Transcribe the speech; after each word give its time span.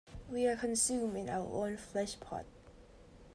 We 0.31 0.47
are 0.47 0.55
consumed 0.55 1.15
in 1.15 1.29
our 1.29 1.45
own 1.45 1.77
flesh-pots. 1.77 2.49